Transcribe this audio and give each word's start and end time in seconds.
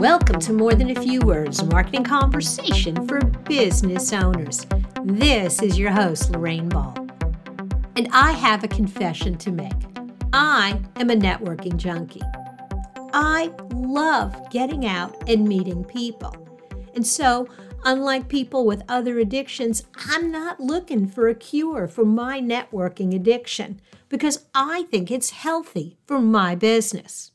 Welcome 0.00 0.40
to 0.40 0.54
More 0.54 0.72
Than 0.72 0.96
a 0.96 0.98
Few 1.02 1.20
Words, 1.20 1.62
marketing 1.62 2.04
conversation 2.04 3.06
for 3.06 3.20
business 3.20 4.14
owners. 4.14 4.66
This 5.04 5.60
is 5.60 5.78
your 5.78 5.90
host, 5.90 6.30
Lorraine 6.30 6.70
Ball. 6.70 6.94
And 7.96 8.08
I 8.10 8.32
have 8.32 8.64
a 8.64 8.68
confession 8.68 9.36
to 9.36 9.52
make. 9.52 9.74
I 10.32 10.80
am 10.96 11.10
a 11.10 11.14
networking 11.14 11.76
junkie. 11.76 12.22
I 13.12 13.52
love 13.74 14.34
getting 14.48 14.86
out 14.86 15.14
and 15.28 15.46
meeting 15.46 15.84
people. 15.84 16.34
And 16.94 17.06
so, 17.06 17.46
unlike 17.84 18.26
people 18.26 18.64
with 18.64 18.82
other 18.88 19.18
addictions, 19.18 19.84
I'm 20.08 20.32
not 20.32 20.60
looking 20.60 21.08
for 21.08 21.28
a 21.28 21.34
cure 21.34 21.86
for 21.86 22.06
my 22.06 22.40
networking 22.40 23.14
addiction 23.14 23.82
because 24.08 24.46
I 24.54 24.84
think 24.84 25.10
it's 25.10 25.28
healthy 25.28 25.98
for 26.06 26.20
my 26.20 26.54
business. 26.54 27.32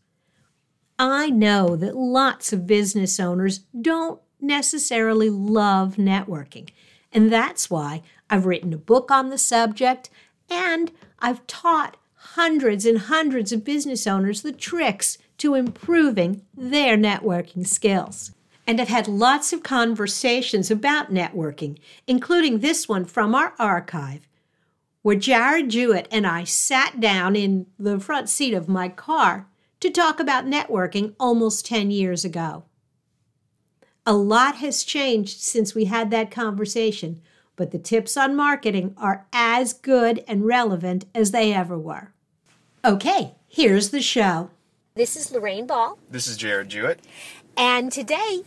I 0.97 1.29
know 1.29 1.75
that 1.75 1.95
lots 1.95 2.53
of 2.53 2.67
business 2.67 3.19
owners 3.19 3.59
don't 3.79 4.21
necessarily 4.39 5.29
love 5.29 5.95
networking, 5.95 6.69
and 7.11 7.31
that's 7.31 7.69
why 7.69 8.01
I've 8.29 8.45
written 8.45 8.73
a 8.73 8.77
book 8.77 9.11
on 9.11 9.29
the 9.29 9.37
subject 9.37 10.09
and 10.49 10.91
I've 11.19 11.45
taught 11.47 11.97
hundreds 12.15 12.85
and 12.85 12.97
hundreds 12.97 13.51
of 13.51 13.63
business 13.63 14.05
owners 14.07 14.41
the 14.41 14.51
tricks 14.51 15.17
to 15.37 15.55
improving 15.55 16.41
their 16.55 16.97
networking 16.97 17.67
skills. 17.67 18.31
And 18.67 18.81
I've 18.81 18.87
had 18.87 19.07
lots 19.07 19.53
of 19.53 19.63
conversations 19.63 20.71
about 20.71 21.13
networking, 21.13 21.77
including 22.07 22.59
this 22.59 22.89
one 22.89 23.05
from 23.05 23.35
our 23.35 23.53
archive, 23.59 24.27
where 25.03 25.15
Jarred 25.15 25.69
Juett 25.69 26.07
and 26.11 26.25
I 26.25 26.45
sat 26.45 26.99
down 26.99 27.35
in 27.35 27.67
the 27.77 27.99
front 27.99 28.27
seat 28.27 28.53
of 28.53 28.67
my 28.67 28.89
car 28.89 29.47
to 29.85 29.91
talk 29.91 30.19
about 30.19 30.45
networking 30.45 31.13
almost 31.19 31.63
10 31.67 31.91
years 31.91 32.25
ago. 32.25 32.63
A 34.03 34.13
lot 34.13 34.55
has 34.55 34.83
changed 34.83 35.39
since 35.41 35.75
we 35.75 35.85
had 35.85 36.09
that 36.09 36.31
conversation, 36.31 37.21
but 37.55 37.69
the 37.71 37.77
tips 37.77 38.17
on 38.17 38.35
marketing 38.35 38.95
are 38.97 39.27
as 39.31 39.73
good 39.73 40.23
and 40.27 40.45
relevant 40.45 41.05
as 41.13 41.29
they 41.29 41.53
ever 41.53 41.77
were. 41.77 42.11
Okay, 42.83 43.35
here's 43.47 43.91
the 43.91 44.01
show. 44.01 44.49
This 44.95 45.15
is 45.15 45.31
Lorraine 45.31 45.67
Ball, 45.67 45.99
This 46.09 46.25
is 46.27 46.37
Jarred 46.37 46.69
Juett. 46.69 46.97
and 47.55 47.91
today 47.91 48.41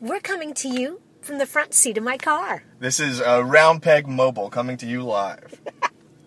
we're 0.00 0.20
coming 0.20 0.52
to 0.54 0.68
you 0.68 1.00
from 1.20 1.38
the 1.38 1.46
front 1.46 1.74
seat 1.74 1.96
of 1.96 2.02
my 2.02 2.18
car. 2.18 2.64
This 2.80 2.98
is 2.98 3.20
uh, 3.20 3.44
Round 3.44 3.82
Peg 3.82 4.08
Mobile 4.08 4.50
coming 4.50 4.76
to 4.78 4.86
you 4.86 5.02
live. 5.02 5.60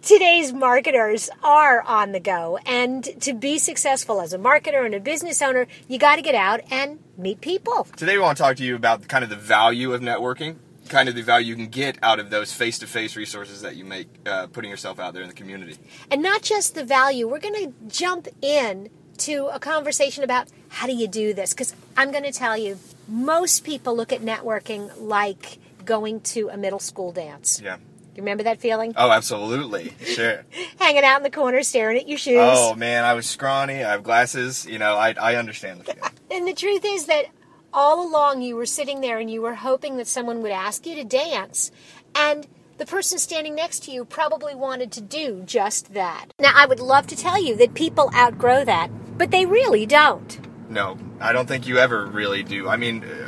Today's 0.06 0.54
marketers 0.54 1.32
are 1.42 1.82
on 1.82 2.12
the 2.12 2.20
go, 2.20 2.60
and 2.64 3.04
to 3.24 3.34
be 3.34 3.58
successful 3.58 4.22
as 4.22 4.34
a 4.34 4.38
marketer 4.38 4.86
and 4.86 4.94
a 4.94 5.00
business 5.00 5.42
owner, 5.42 5.66
you 5.88 5.98
got 5.98 6.18
to 6.18 6.22
get 6.22 6.36
out 6.36 6.60
and 6.70 7.00
meet 7.18 7.42
people. 7.42 7.88
Today 7.98 8.16
we 8.16 8.22
want 8.22 8.38
to 8.38 8.44
talk 8.44 8.56
to 8.58 8.64
you 8.64 8.76
about 8.76 9.08
kind 9.08 9.24
of 9.24 9.32
the 9.32 9.36
value 9.36 9.94
of 9.94 10.02
networking, 10.02 10.58
kind 10.90 11.10
of 11.10 11.16
the 11.16 11.24
value 11.24 11.48
you 11.48 11.56
can 11.56 11.70
get 11.70 11.98
out 12.04 12.20
of 12.20 12.30
those 12.30 12.54
face-to-face 12.54 13.16
resources 13.16 13.64
that 13.64 13.78
you 13.78 13.84
make 13.84 14.08
uh, 14.28 14.46
putting 14.46 14.70
yourself 14.70 15.00
out 15.00 15.16
there 15.16 15.24
in 15.24 15.28
the 15.28 15.34
community. 15.34 15.76
And 16.12 16.22
not 16.22 16.44
just 16.44 16.76
the 16.76 16.84
value, 16.84 17.28
we're 17.28 17.40
going 17.40 17.66
to 17.66 17.74
jump 17.88 18.28
in 18.44 18.92
to 19.18 19.48
a 19.48 19.60
conversation 19.60 20.24
about 20.24 20.50
how 20.70 20.86
do 20.86 20.94
you 20.94 21.08
do 21.08 21.34
this? 21.34 21.52
Because 21.52 21.74
I'm 21.98 22.12
going 22.12 22.26
to 22.26 22.32
tell 22.32 22.56
you, 22.56 22.78
most 23.08 23.64
people 23.64 23.96
look 23.96 24.14
at 24.14 24.22
networking 24.22 24.92
like 25.00 25.58
going 25.84 26.22
to 26.22 26.50
a 26.50 26.58
middle 26.58 26.78
school 26.78 27.12
dance. 27.12 27.60
Yeah. 27.60 27.78
You 28.16 28.22
remember 28.22 28.44
that 28.44 28.62
feeling? 28.62 28.94
Oh, 28.96 29.12
absolutely. 29.12 29.94
Sure. 30.04 30.46
Hanging 30.80 31.04
out 31.04 31.18
in 31.18 31.24
the 31.24 31.30
corner, 31.30 31.62
staring 31.64 31.98
at 31.98 32.08
your 32.08 32.18
shoes. 32.18 32.38
oh 32.40 32.74
man, 32.76 33.04
I 33.04 33.14
was 33.14 33.26
scrawny. 33.28 33.84
I 33.84 33.92
have 33.92 34.04
glasses. 34.04 34.66
You 34.66 34.80
know, 34.80 34.96
I 34.96 35.14
I 35.20 35.36
understand 35.36 35.82
the 35.82 35.94
feeling. 35.94 36.12
And 36.32 36.48
the 36.48 36.54
truth 36.54 36.84
is 36.86 37.08
that 37.08 37.26
all 37.74 38.08
along 38.08 38.42
you 38.42 38.56
were 38.56 38.66
sitting 38.66 39.02
there 39.02 39.20
and 39.20 39.30
you 39.30 39.42
were 39.42 39.56
hoping 39.56 39.98
that 39.98 40.08
someone 40.08 40.42
would 40.42 40.52
ask 40.52 40.86
you 40.86 40.96
to 40.96 41.04
dance. 41.04 41.72
And 42.16 42.48
the 42.78 42.86
person 42.86 43.20
standing 43.20 43.54
next 43.56 43.84
to 43.84 43.92
you 43.92 44.06
probably 44.06 44.56
wanted 44.56 44.92
to 44.94 45.02
do 45.02 45.44
just 45.46 45.94
that. 45.94 46.28
Now, 46.40 46.52
I 46.56 46.66
would 46.66 46.80
love 46.80 47.08
to 47.08 47.16
tell 47.16 47.42
you 47.42 47.56
that 47.58 47.74
people 47.74 48.12
outgrow 48.16 48.64
that, 48.66 48.90
but 49.18 49.32
they 49.32 49.46
really 49.46 49.86
don't. 49.86 50.40
No, 50.70 50.98
I 51.20 51.32
don't 51.32 51.48
think 51.48 51.68
you 51.68 51.78
ever 51.78 52.06
really 52.06 52.44
do. 52.44 52.68
I 52.68 52.76
mean, 52.78 53.04
uh, 53.04 53.25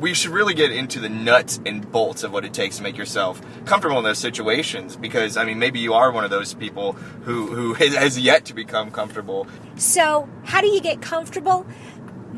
we 0.00 0.14
should 0.14 0.30
really 0.30 0.54
get 0.54 0.72
into 0.72 1.00
the 1.00 1.08
nuts 1.08 1.60
and 1.64 1.90
bolts 1.90 2.22
of 2.22 2.32
what 2.32 2.44
it 2.44 2.52
takes 2.52 2.76
to 2.76 2.82
make 2.82 2.96
yourself 2.96 3.40
comfortable 3.64 3.98
in 3.98 4.04
those 4.04 4.18
situations 4.18 4.96
because 4.96 5.36
I 5.36 5.44
mean 5.44 5.58
maybe 5.58 5.80
you 5.80 5.94
are 5.94 6.10
one 6.12 6.24
of 6.24 6.30
those 6.30 6.54
people 6.54 6.92
who 6.92 7.46
who 7.46 7.74
has, 7.80 7.94
has 7.94 8.18
yet 8.18 8.44
to 8.46 8.54
become 8.54 8.90
comfortable. 8.90 9.46
So, 9.76 10.28
how 10.44 10.60
do 10.60 10.68
you 10.68 10.80
get 10.80 11.00
comfortable? 11.00 11.66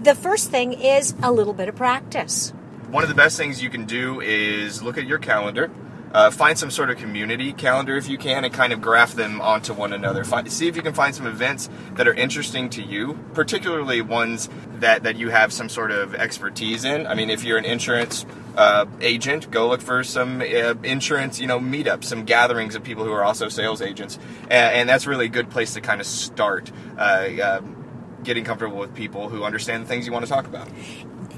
The 0.02 0.14
first 0.14 0.50
thing 0.50 0.72
is 0.72 1.14
a 1.22 1.32
little 1.32 1.54
bit 1.54 1.68
of 1.68 1.76
practice. 1.76 2.50
One 2.90 3.02
of 3.02 3.08
the 3.08 3.14
best 3.14 3.36
things 3.36 3.62
you 3.62 3.68
can 3.68 3.84
do 3.84 4.20
is 4.20 4.82
look 4.82 4.96
at 4.96 5.06
your 5.06 5.18
calendar. 5.18 5.70
Uh, 6.12 6.30
find 6.30 6.58
some 6.58 6.70
sort 6.70 6.90
of 6.90 6.96
community 6.96 7.52
calendar 7.52 7.96
if 7.96 8.08
you 8.08 8.16
can 8.16 8.44
and 8.44 8.52
kind 8.54 8.72
of 8.72 8.80
graph 8.80 9.14
them 9.14 9.40
onto 9.40 9.74
one 9.74 9.92
another. 9.92 10.24
Find, 10.24 10.50
see 10.50 10.66
if 10.68 10.76
you 10.76 10.82
can 10.82 10.94
find 10.94 11.14
some 11.14 11.26
events 11.26 11.68
that 11.94 12.08
are 12.08 12.14
interesting 12.14 12.70
to 12.70 12.82
you, 12.82 13.18
particularly 13.34 14.00
ones 14.00 14.48
that, 14.76 15.02
that 15.02 15.16
you 15.16 15.28
have 15.28 15.52
some 15.52 15.68
sort 15.68 15.90
of 15.90 16.14
expertise 16.14 16.84
in. 16.84 17.06
I 17.06 17.14
mean, 17.14 17.30
if 17.30 17.44
you're 17.44 17.58
an 17.58 17.64
insurance 17.66 18.24
uh, 18.56 18.86
agent, 19.00 19.50
go 19.50 19.68
look 19.68 19.80
for 19.80 20.02
some 20.02 20.40
uh, 20.40 20.74
insurance, 20.82 21.38
you 21.40 21.46
know, 21.46 21.60
meetups, 21.60 22.04
some 22.04 22.24
gatherings 22.24 22.74
of 22.74 22.82
people 22.82 23.04
who 23.04 23.12
are 23.12 23.24
also 23.24 23.48
sales 23.48 23.82
agents, 23.82 24.18
and, 24.44 24.74
and 24.74 24.88
that's 24.88 25.06
really 25.06 25.26
a 25.26 25.30
good 25.30 25.50
place 25.50 25.74
to 25.74 25.80
kind 25.80 26.00
of 26.00 26.06
start 26.06 26.72
uh, 26.96 27.28
um, 27.42 27.84
getting 28.24 28.44
comfortable 28.44 28.78
with 28.78 28.94
people 28.94 29.28
who 29.28 29.44
understand 29.44 29.84
the 29.84 29.88
things 29.88 30.06
you 30.06 30.12
want 30.12 30.24
to 30.24 30.30
talk 30.30 30.46
about. 30.46 30.68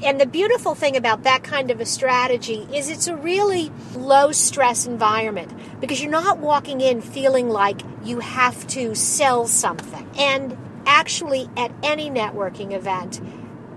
And 0.02 0.18
the 0.18 0.26
beautiful 0.26 0.74
thing 0.74 0.96
about 0.96 1.24
that 1.24 1.42
kind 1.42 1.70
of 1.70 1.80
a 1.80 1.84
strategy 1.84 2.66
is 2.72 2.88
it's 2.88 3.06
a 3.06 3.16
really 3.16 3.70
low 3.94 4.32
stress 4.32 4.86
environment 4.86 5.52
because 5.80 6.00
you're 6.00 6.10
not 6.10 6.38
walking 6.38 6.80
in 6.80 7.02
feeling 7.02 7.50
like 7.50 7.82
you 8.02 8.20
have 8.20 8.66
to 8.68 8.94
sell 8.94 9.46
something. 9.46 10.08
And 10.16 10.56
actually, 10.86 11.50
at 11.56 11.70
any 11.82 12.08
networking 12.08 12.72
event, 12.72 13.20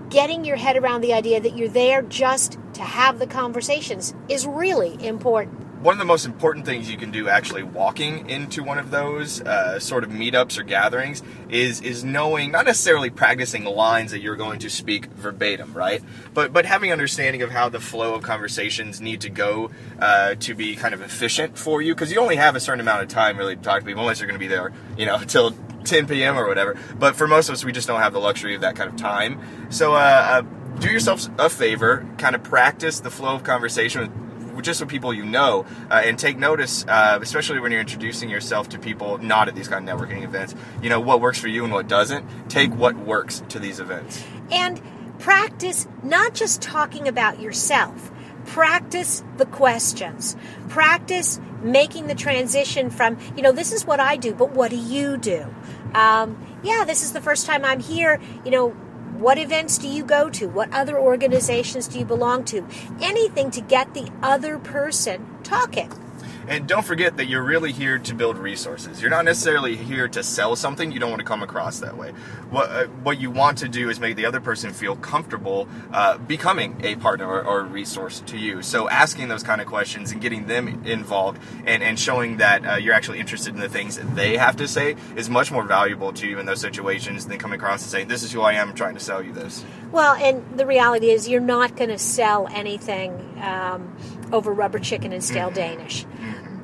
getting 0.08 0.44
your 0.44 0.56
head 0.56 0.76
around 0.76 1.02
the 1.02 1.12
idea 1.12 1.40
that 1.40 1.56
you're 1.56 1.68
there 1.68 2.00
just 2.00 2.58
to 2.74 2.82
have 2.82 3.18
the 3.18 3.26
conversations 3.26 4.14
is 4.28 4.46
really 4.46 4.96
important. 5.06 5.63
One 5.84 5.92
of 5.92 5.98
the 5.98 6.06
most 6.06 6.24
important 6.24 6.64
things 6.64 6.90
you 6.90 6.96
can 6.96 7.10
do 7.10 7.28
actually 7.28 7.62
walking 7.62 8.30
into 8.30 8.62
one 8.62 8.78
of 8.78 8.90
those 8.90 9.42
uh, 9.42 9.78
sort 9.78 10.02
of 10.02 10.08
meetups 10.08 10.58
or 10.58 10.62
gatherings 10.62 11.22
is 11.50 11.82
is 11.82 12.02
knowing 12.02 12.50
not 12.50 12.64
necessarily 12.64 13.10
practicing 13.10 13.64
lines 13.64 14.10
that 14.10 14.20
you're 14.20 14.34
going 14.34 14.58
to 14.58 14.70
speak 14.70 15.04
verbatim 15.08 15.74
right? 15.74 16.02
But 16.32 16.54
but 16.54 16.64
having 16.64 16.90
understanding 16.90 17.42
of 17.42 17.50
how 17.50 17.68
the 17.68 17.80
flow 17.80 18.14
of 18.14 18.22
conversations 18.22 19.02
need 19.02 19.20
to 19.20 19.28
go 19.28 19.70
uh, 19.98 20.36
to 20.36 20.54
be 20.54 20.74
kind 20.74 20.94
of 20.94 21.02
efficient 21.02 21.58
for 21.58 21.82
you 21.82 21.94
because 21.94 22.10
you 22.10 22.18
only 22.18 22.36
have 22.36 22.56
a 22.56 22.60
certain 22.60 22.80
amount 22.80 23.02
of 23.02 23.08
time 23.08 23.36
really 23.36 23.54
to 23.54 23.60
talk 23.60 23.80
to 23.80 23.86
people 23.86 24.00
unless 24.00 24.20
you're 24.20 24.26
going 24.26 24.40
to 24.40 24.44
be 24.44 24.48
there 24.48 24.72
you 24.96 25.04
know 25.04 25.16
until 25.20 25.50
10 25.84 26.06
p.m 26.06 26.38
or 26.38 26.48
whatever. 26.48 26.78
But 26.98 27.14
for 27.14 27.28
most 27.28 27.50
of 27.50 27.52
us 27.52 27.62
we 27.62 27.72
just 27.72 27.86
don't 27.86 28.00
have 28.00 28.14
the 28.14 28.20
luxury 28.20 28.54
of 28.54 28.62
that 28.62 28.74
kind 28.74 28.88
of 28.88 28.96
time. 28.96 29.38
So 29.68 29.92
uh, 29.92 29.96
uh, 29.98 30.42
do 30.80 30.90
yourself 30.90 31.28
a 31.38 31.50
favor 31.50 32.06
kind 32.16 32.34
of 32.34 32.42
practice 32.42 33.00
the 33.00 33.10
flow 33.10 33.34
of 33.34 33.44
conversation 33.44 34.00
with 34.00 34.23
just 34.62 34.80
with 34.80 34.88
people 34.88 35.12
you 35.12 35.24
know, 35.24 35.66
uh, 35.90 36.02
and 36.04 36.18
take 36.18 36.38
notice, 36.38 36.84
uh, 36.86 37.18
especially 37.20 37.60
when 37.60 37.72
you're 37.72 37.80
introducing 37.80 38.30
yourself 38.30 38.68
to 38.70 38.78
people 38.78 39.18
not 39.18 39.48
at 39.48 39.54
these 39.54 39.68
kind 39.68 39.88
of 39.88 39.98
networking 39.98 40.22
events. 40.22 40.54
You 40.82 40.90
know 40.90 41.00
what 41.00 41.20
works 41.20 41.38
for 41.38 41.48
you 41.48 41.64
and 41.64 41.72
what 41.72 41.88
doesn't. 41.88 42.26
Take 42.48 42.72
what 42.74 42.96
works 42.96 43.42
to 43.50 43.58
these 43.58 43.80
events. 43.80 44.24
And 44.50 44.80
practice 45.18 45.86
not 46.02 46.34
just 46.34 46.60
talking 46.62 47.08
about 47.08 47.40
yourself, 47.40 48.10
practice 48.46 49.22
the 49.36 49.46
questions, 49.46 50.36
practice 50.68 51.40
making 51.62 52.06
the 52.06 52.14
transition 52.14 52.90
from, 52.90 53.18
you 53.36 53.42
know, 53.42 53.52
this 53.52 53.72
is 53.72 53.86
what 53.86 54.00
I 54.00 54.16
do, 54.16 54.34
but 54.34 54.50
what 54.52 54.70
do 54.70 54.76
you 54.76 55.16
do? 55.16 55.46
Um, 55.94 56.58
yeah, 56.62 56.84
this 56.86 57.02
is 57.02 57.12
the 57.12 57.20
first 57.20 57.46
time 57.46 57.64
I'm 57.64 57.80
here, 57.80 58.20
you 58.44 58.50
know. 58.50 58.76
What 59.14 59.38
events 59.38 59.78
do 59.78 59.88
you 59.88 60.04
go 60.04 60.28
to? 60.30 60.48
What 60.48 60.72
other 60.72 60.98
organizations 60.98 61.86
do 61.86 62.00
you 62.00 62.04
belong 62.04 62.44
to? 62.46 62.66
Anything 63.00 63.52
to 63.52 63.60
get 63.60 63.94
the 63.94 64.10
other 64.22 64.58
person 64.58 65.38
talking. 65.44 66.03
And 66.46 66.68
don't 66.68 66.84
forget 66.84 67.16
that 67.16 67.26
you're 67.26 67.42
really 67.42 67.72
here 67.72 67.98
to 67.98 68.14
build 68.14 68.36
resources. 68.36 69.00
You're 69.00 69.10
not 69.10 69.24
necessarily 69.24 69.76
here 69.76 70.08
to 70.08 70.22
sell 70.22 70.56
something. 70.56 70.92
You 70.92 70.98
don't 70.98 71.10
want 71.10 71.20
to 71.20 71.26
come 71.26 71.42
across 71.42 71.80
that 71.80 71.96
way. 71.96 72.12
What 72.50 72.70
uh, 72.70 72.84
what 73.02 73.20
you 73.20 73.30
want 73.30 73.58
to 73.58 73.68
do 73.68 73.88
is 73.88 73.98
make 73.98 74.16
the 74.16 74.26
other 74.26 74.40
person 74.40 74.72
feel 74.72 74.96
comfortable 74.96 75.68
uh, 75.92 76.18
becoming 76.18 76.80
a 76.84 76.96
partner 76.96 77.26
or, 77.26 77.44
or 77.44 77.62
resource 77.64 78.20
to 78.26 78.38
you. 78.38 78.62
So 78.62 78.88
asking 78.88 79.28
those 79.28 79.42
kind 79.42 79.60
of 79.60 79.66
questions 79.66 80.12
and 80.12 80.20
getting 80.20 80.46
them 80.46 80.84
involved 80.84 81.40
and, 81.66 81.82
and 81.82 81.98
showing 81.98 82.38
that 82.38 82.66
uh, 82.66 82.74
you're 82.76 82.94
actually 82.94 83.20
interested 83.20 83.54
in 83.54 83.60
the 83.60 83.68
things 83.68 83.96
that 83.96 84.14
they 84.14 84.36
have 84.36 84.56
to 84.56 84.68
say 84.68 84.96
is 85.16 85.30
much 85.30 85.50
more 85.50 85.64
valuable 85.64 86.12
to 86.12 86.26
you 86.26 86.38
in 86.38 86.46
those 86.46 86.60
situations 86.60 87.26
than 87.26 87.38
coming 87.38 87.58
across 87.58 87.82
and 87.82 87.90
saying, 87.90 88.08
"This 88.08 88.22
is 88.22 88.32
who 88.32 88.42
I 88.42 88.54
am. 88.54 88.70
I'm 88.70 88.74
trying 88.74 88.94
to 88.94 89.00
sell 89.00 89.22
you 89.22 89.32
this." 89.32 89.64
Well, 89.92 90.14
and 90.14 90.58
the 90.58 90.66
reality 90.66 91.10
is, 91.10 91.28
you're 91.28 91.40
not 91.40 91.76
going 91.76 91.90
to 91.90 91.98
sell 91.98 92.48
anything 92.50 93.38
um, 93.40 93.96
over 94.32 94.52
rubber 94.52 94.78
chicken 94.78 95.12
and 95.12 95.22
stale 95.22 95.50
Danish. 95.50 96.04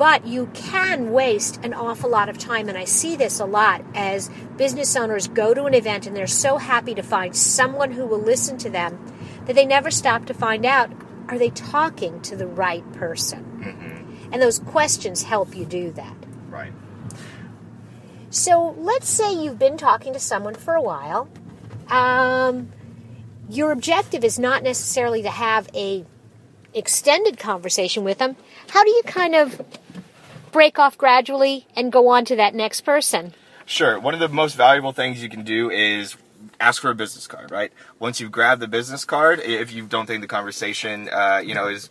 But 0.01 0.27
you 0.27 0.47
can 0.55 1.13
waste 1.13 1.63
an 1.63 1.75
awful 1.75 2.09
lot 2.09 2.31
of 2.31 2.39
time, 2.39 2.71
and 2.71 2.79
I 2.79 2.85
see 2.85 3.17
this 3.17 3.39
a 3.39 3.45
lot 3.45 3.85
as 3.95 4.31
business 4.57 4.97
owners 4.97 5.29
go 5.29 5.53
to 5.53 5.65
an 5.65 5.75
event 5.75 6.07
and 6.07 6.17
they're 6.17 6.27
so 6.27 6.57
happy 6.57 6.95
to 6.95 7.03
find 7.03 7.37
someone 7.37 7.91
who 7.91 8.07
will 8.07 8.19
listen 8.19 8.57
to 8.57 8.71
them 8.71 8.99
that 9.45 9.55
they 9.55 9.67
never 9.67 9.91
stop 9.91 10.25
to 10.25 10.33
find 10.33 10.65
out 10.65 10.91
are 11.29 11.37
they 11.37 11.51
talking 11.51 12.23
to 12.23 12.35
the 12.35 12.47
right 12.47 12.91
person? 12.95 13.45
Mm-hmm. 13.63 14.33
And 14.33 14.41
those 14.41 14.61
questions 14.61 15.25
help 15.25 15.55
you 15.55 15.67
do 15.67 15.91
that. 15.91 16.17
Right. 16.49 16.73
So 18.31 18.75
let's 18.79 19.07
say 19.07 19.35
you've 19.35 19.59
been 19.59 19.77
talking 19.77 20.15
to 20.15 20.19
someone 20.19 20.55
for 20.55 20.73
a 20.73 20.81
while. 20.81 21.29
Um, 21.91 22.73
your 23.51 23.71
objective 23.71 24.25
is 24.25 24.39
not 24.39 24.63
necessarily 24.63 25.21
to 25.25 25.31
have 25.31 25.69
a 25.75 26.07
extended 26.73 27.37
conversation 27.39 28.03
with 28.03 28.17
them. 28.17 28.37
How 28.71 28.83
do 28.83 28.91
you 28.91 29.03
kind 29.05 29.35
of 29.35 29.61
break 30.53 30.79
off 30.79 30.97
gradually 30.97 31.67
and 31.77 31.93
go 31.93 32.09
on 32.09 32.25
to 32.27 32.37
that 32.37 32.55
next 32.55 32.83
person? 32.83 33.35
Sure. 33.67 33.99
One 33.99 34.15
of 34.15 34.21
the 34.21 34.29
most 34.29 34.57
valuable 34.57 34.93
things 34.93 35.23
you 35.23 35.29
can 35.29 35.45
do 35.45 35.71
is 35.71 36.17
ask 36.59 36.83
for 36.83 36.91
a 36.91 36.95
business 36.95 37.27
card, 37.27 37.51
right? 37.51 37.73
Once 37.99 38.21
you've 38.21 38.33
grabbed 38.33 38.61
the 38.61 38.69
business 38.69 39.05
card, 39.05 39.41
if 39.41 39.73
you 39.73 39.87
don't 39.87 40.07
think 40.07 40.21
the 40.23 40.29
conversation, 40.29 41.09
uh, 41.09 41.41
you 41.45 41.55
know, 41.55 41.69
is 41.69 41.91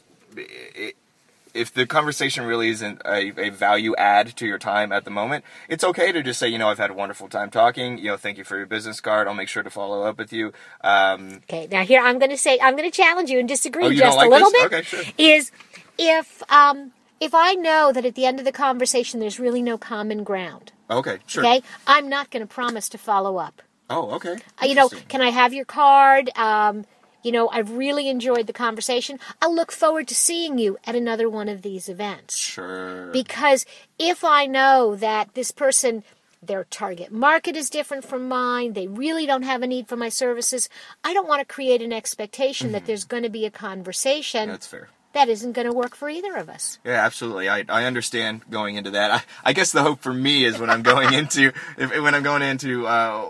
if 1.54 1.74
the 1.74 1.86
conversation 1.86 2.46
really 2.46 2.70
isn't 2.70 3.02
a, 3.06 3.48
a, 3.48 3.50
value 3.50 3.96
add 3.96 4.36
to 4.38 4.46
your 4.46 4.60
time 4.60 4.92
at 4.92 5.06
the 5.06 5.12
moment, 5.12 5.44
it's 5.68 5.84
okay 5.84 6.12
to 6.12 6.22
just 6.22 6.40
say, 6.40 6.48
you 6.48 6.58
know, 6.58 6.70
I've 6.70 6.78
had 6.78 6.92
a 6.92 6.94
wonderful 6.94 7.28
time 7.28 7.50
talking. 7.50 7.98
You 7.98 8.12
know, 8.12 8.18
thank 8.18 8.38
you 8.38 8.44
for 8.44 8.58
your 8.58 8.66
business 8.66 9.02
card. 9.02 9.28
I'll 9.28 9.34
make 9.34 9.48
sure 9.48 9.64
to 9.64 9.70
follow 9.70 10.04
up 10.04 10.18
with 10.18 10.32
you. 10.32 10.54
Um, 10.82 11.42
okay, 11.50 11.68
now 11.72 11.84
here 11.84 12.02
I'm 12.02 12.20
going 12.20 12.32
to 12.32 12.38
say 12.38 12.60
I'm 12.62 12.76
going 12.76 12.90
to 12.90 12.96
challenge 12.96 13.30
you 13.30 13.40
and 13.40 13.48
disagree 13.48 13.86
oh, 13.86 13.94
just 13.94 14.18
like 14.18 14.28
a 14.28 14.30
little 14.30 14.52
this? 14.52 14.64
bit. 14.64 14.74
Okay, 14.74 14.82
sure. 14.84 15.04
Is 15.18 15.52
if 15.98 16.44
um, 16.52 16.92
if 17.19 17.33
I 17.33 17.54
know 17.54 17.92
that 17.92 18.06
at 18.06 18.16
the 18.16 18.25
end 18.25 18.39
of 18.39 18.45
the 18.45 18.51
conversation 18.51 19.19
there's 19.19 19.39
really 19.39 19.62
no 19.62 19.77
common 19.77 20.24
ground. 20.24 20.71
Okay, 20.89 21.19
sure. 21.27 21.45
Okay, 21.45 21.62
I'm 21.86 22.10
not 22.10 22.31
going 22.31 22.42
to 22.42 22.54
promise 22.54 22.89
to 22.89 22.98
follow 22.98 23.38
up. 23.38 23.62
Oh, 23.89 24.12
okay. 24.12 24.38
Uh, 24.62 24.66
you 24.66 24.75
know, 24.75 24.89
can 25.07 25.21
I 25.21 25.30
have 25.30 25.54
your 25.54 25.66
card? 25.66 26.30
Um, 26.38 26.86
you 27.24 27.31
know, 27.31 27.50
I've 27.50 27.71
really 27.71 28.07
enjoyed 28.07 28.48
the 28.48 28.54
conversation. 28.54 29.19
I 29.42 29.48
look 29.48 29.71
forward 29.71 30.07
to 30.07 30.16
seeing 30.16 30.57
you 30.57 30.77
at 30.86 30.95
another 30.95 31.30
one 31.30 31.50
of 31.50 31.63
these 31.63 31.89
events. 31.89 32.38
Sure. 32.38 33.07
Because 33.12 33.65
if 33.98 34.24
I 34.24 34.45
know 34.45 34.95
that 34.95 35.33
this 35.33 35.51
person, 35.51 36.04
their 36.42 36.63
target 36.65 37.12
market 37.12 37.57
is 37.57 37.69
different 37.69 38.06
from 38.06 38.27
mine, 38.27 38.74
they 38.74 38.88
really 38.88 39.25
don't 39.25 39.44
have 39.44 39.62
a 39.62 39.68
need 39.68 39.88
for 39.88 39.98
my 39.98 40.10
services, 40.10 40.69
I 41.04 41.13
don't 41.13 41.27
want 41.27 41.42
to 41.42 41.54
create 41.54 41.81
an 41.81 41.92
expectation 41.92 42.68
mm-hmm. 42.68 42.74
that 42.74 42.86
there's 42.86 43.04
going 43.04 43.24
to 43.24 43.30
be 43.30 43.45
a 43.45 43.51
conversation. 43.51 44.48
That's 44.48 44.68
fair 44.68 44.89
that 45.14 45.30
isn't 45.30 45.54
going 45.54 45.68
to 45.68 45.74
work 45.74 45.96
for 45.96 46.10
either 46.10 46.36
of 46.36 46.50
us. 46.50 46.78
Yeah, 46.86 47.04
absolutely. 47.04 47.50
I, 47.50 47.66
I 47.68 47.86
understand 47.86 48.42
going 48.50 48.76
into 48.76 48.92
that. 48.92 49.12
I, 49.12 49.22
I 49.44 49.54
guess 49.54 49.72
the 49.72 49.82
hope 49.82 50.02
for 50.02 50.14
me 50.14 50.46
is 50.46 50.60
when 50.60 50.70
I'm 50.70 50.84
going 50.84 51.14
into 51.20 51.52
if, 51.78 52.02
when 52.02 52.14
I'm 52.14 52.24
going 52.24 52.42
into 52.42 52.86
uh, 52.88 53.22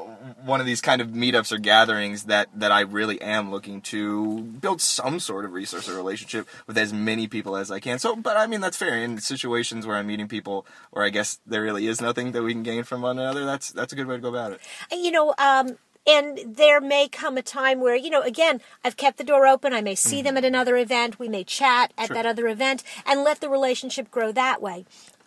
one 0.44 0.60
of 0.60 0.66
these 0.66 0.82
kind 0.82 1.02
of 1.02 1.10
meetups 1.10 1.52
or 1.52 1.58
gatherings 1.58 2.24
that 2.26 2.50
that 2.56 2.72
I 2.72 2.82
really 2.82 3.22
am 3.22 3.52
looking 3.52 3.82
to 3.82 4.42
build 4.42 4.82
some 4.82 5.20
sort 5.20 5.46
of 5.46 5.54
resource 5.54 5.88
or 5.88 5.96
relationship 5.96 6.48
with 6.68 6.78
as 6.78 6.92
many 6.92 7.28
people 7.28 7.56
as 7.56 7.72
I 7.72 7.80
can. 7.80 8.00
So, 8.00 8.16
but 8.16 8.38
I 8.38 8.48
mean 8.48 8.62
that's 8.62 8.78
fair 8.78 8.96
in 8.96 9.20
situations 9.20 9.86
where 9.86 9.96
I'm 9.96 10.08
meeting 10.08 10.28
people 10.28 10.66
where 10.92 11.06
I 11.06 11.10
guess 11.10 11.40
there 11.46 11.62
really 11.62 11.88
is 11.88 12.02
nothing 12.02 12.34
that 12.34 12.44
we 12.44 12.54
can 12.54 12.64
gain 12.64 12.84
from 12.84 13.02
one 13.02 13.20
another. 13.20 13.46
That's 13.46 13.72
that's 13.72 13.94
a 13.94 13.96
good 13.96 14.08
way 14.08 14.16
to 14.16 14.22
go 14.22 14.30
about 14.30 14.52
it. 14.52 14.62
You 14.92 15.12
know, 15.12 15.34
um, 15.38 15.78
and 16.08 16.40
there 16.46 16.82
may 16.82 17.08
come 17.08 17.38
a 17.38 17.42
time 17.42 17.80
where 17.80 17.96
you 17.96 18.10
know 18.10 18.22
again 18.22 18.62
i've 18.84 18.98
kept 18.98 19.18
the 19.18 19.24
door 19.24 19.48
open. 19.48 19.74
I 19.74 19.82
may 19.82 19.96
see 19.96 20.18
mm-hmm. 20.18 20.26
them 20.26 20.38
at 20.38 20.46
another 20.46 20.78
event. 20.78 21.20
We 21.20 21.30
may 21.30 21.44
chat 21.44 21.94
at 21.98 22.08
sure. 22.08 22.16
that 22.16 22.26
other 22.26 22.48
event 22.48 22.84
and 23.06 23.24
let 23.24 23.42
the 23.42 23.50
relationship 23.50 24.12
grow 24.12 24.32
that 24.32 24.62
way. 24.62 24.86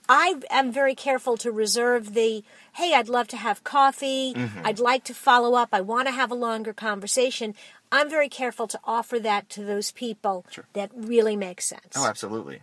I 0.09 0.35
am 0.51 0.73
very 0.73 0.95
careful 0.95 1.37
to 1.39 1.51
reserve 1.53 2.15
the 2.15 2.45
hey 2.75 2.95
i'd 2.95 3.09
love 3.09 3.29
to 3.29 3.37
have 3.37 3.65
coffee. 3.65 4.35
Mm-hmm. 4.35 4.67
i'd 4.67 4.79
like 4.79 5.05
to 5.05 5.15
follow 5.15 5.55
up. 5.55 5.71
I 5.73 5.81
want 5.81 6.09
to 6.09 6.13
have 6.13 6.31
a 6.31 6.37
longer 6.37 6.73
conversation. 6.73 7.55
I'm 7.91 8.09
very 8.09 8.29
careful 8.29 8.67
to 8.69 8.81
offer 8.85 9.19
that 9.21 9.51
to 9.51 9.65
those 9.65 9.93
people 9.93 10.47
sure. 10.51 10.65
that 10.73 10.91
really 10.95 11.37
make 11.37 11.61
sense. 11.61 11.95
Oh 11.97 12.07
absolutely. 12.07 12.61